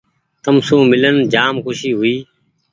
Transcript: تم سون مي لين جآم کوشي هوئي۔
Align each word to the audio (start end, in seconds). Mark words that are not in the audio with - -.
تم 0.43 0.55
سون 0.67 0.81
مي 0.89 0.97
لين 1.01 1.17
جآم 1.33 1.55
کوشي 1.65 1.89
هوئي۔ 1.97 2.15